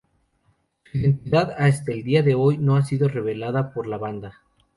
[0.81, 4.41] Su identidad, hasta el día de hoy, no ha sido revelada por la banda.